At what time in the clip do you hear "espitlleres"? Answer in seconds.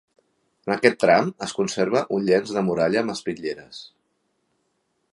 3.19-3.87